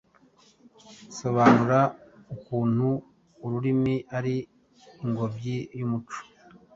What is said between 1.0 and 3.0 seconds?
Sobanura ukuntu